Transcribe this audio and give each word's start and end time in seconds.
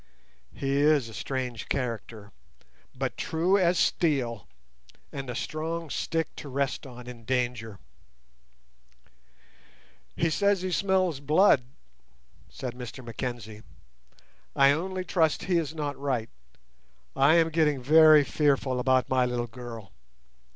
He 0.55 0.77
is 0.77 1.07
a 1.09 1.13
strange 1.13 1.69
character, 1.69 2.31
but 2.95 3.17
true 3.17 3.55
as 3.59 3.77
steel, 3.77 4.47
and 5.11 5.29
a 5.29 5.35
strong 5.35 5.91
stick 5.91 6.35
to 6.37 6.49
rest 6.49 6.87
on 6.87 7.05
in 7.05 7.23
danger." 7.23 7.77
"He 10.15 10.31
says 10.31 10.63
he 10.63 10.71
smells 10.71 11.19
blood," 11.19 11.65
said 12.49 12.73
Mr 12.73 13.05
Mackenzie. 13.05 13.61
"I 14.55 14.71
only 14.71 15.05
trust 15.05 15.43
he 15.43 15.59
is 15.59 15.75
not 15.75 15.95
right. 15.99 16.31
I 17.15 17.35
am 17.35 17.49
getting 17.51 17.79
very 17.79 18.23
fearful 18.23 18.79
about 18.79 19.07
my 19.07 19.23
little 19.23 19.45
girl. 19.45 19.91